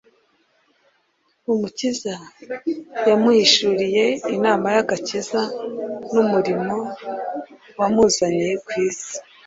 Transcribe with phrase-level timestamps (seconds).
[1.51, 2.13] Umukiza
[3.07, 5.41] yamuhishuriye inama y’agakiza
[6.13, 6.75] n’umurimo
[7.79, 9.15] wamuzanye ku isi,